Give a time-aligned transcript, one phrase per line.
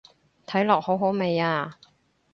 [0.47, 1.77] 睇落好好味啊